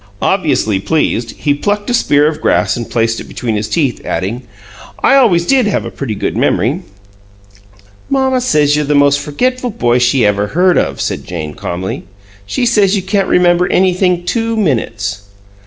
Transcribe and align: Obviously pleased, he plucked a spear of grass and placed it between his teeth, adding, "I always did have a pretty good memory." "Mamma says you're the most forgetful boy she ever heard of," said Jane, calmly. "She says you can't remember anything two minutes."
Obviously 0.23 0.79
pleased, 0.79 1.35
he 1.37 1.53
plucked 1.53 1.87
a 1.91 1.93
spear 1.93 2.25
of 2.27 2.41
grass 2.41 2.75
and 2.75 2.89
placed 2.89 3.19
it 3.19 3.25
between 3.25 3.53
his 3.55 3.69
teeth, 3.69 4.01
adding, 4.03 4.41
"I 5.03 5.13
always 5.13 5.45
did 5.45 5.67
have 5.67 5.85
a 5.85 5.91
pretty 5.91 6.15
good 6.15 6.35
memory." 6.35 6.81
"Mamma 8.09 8.41
says 8.41 8.75
you're 8.75 8.83
the 8.83 8.95
most 8.95 9.19
forgetful 9.19 9.69
boy 9.69 9.99
she 9.99 10.25
ever 10.25 10.47
heard 10.47 10.75
of," 10.79 10.99
said 10.99 11.23
Jane, 11.27 11.53
calmly. 11.53 12.05
"She 12.47 12.65
says 12.65 12.95
you 12.95 13.03
can't 13.03 13.27
remember 13.27 13.67
anything 13.71 14.25
two 14.25 14.57
minutes." 14.57 15.21